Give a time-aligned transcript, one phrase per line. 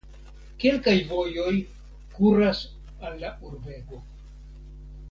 [0.63, 1.51] Kelkaj vojoj
[2.17, 2.65] kuras
[3.07, 4.05] al la urbego.